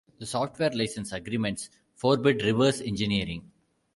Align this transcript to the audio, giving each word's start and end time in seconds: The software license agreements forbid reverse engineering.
The 0.17 0.25
software 0.25 0.71
license 0.71 1.11
agreements 1.11 1.69
forbid 1.93 2.43
reverse 2.43 2.81
engineering. 2.81 3.51